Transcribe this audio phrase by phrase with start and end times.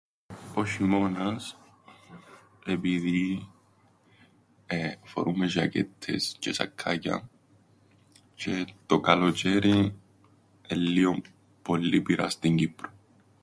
[0.55, 1.57] Ο σ̆ειμώνας,
[2.65, 3.49] επειδή...
[4.67, 7.15] ε, φορούμεν ζ̆ακέττες τζ̆αι σακκάκια,
[8.37, 9.91] τζ̆αι το καλοτζ̆αίριν,
[10.67, 11.21] εν' λλίον,
[11.61, 12.93] πολλή πυρά στην Κύπρον.